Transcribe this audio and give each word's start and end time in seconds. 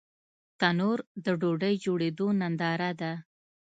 تنور 0.59 0.99
د 1.25 1.25
ډوډۍ 1.41 1.75
جوړېدو 1.85 2.27
ننداره 2.39 2.91
ده 3.01 3.13